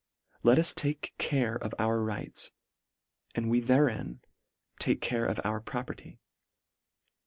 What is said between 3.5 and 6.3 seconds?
we therein take care of our property.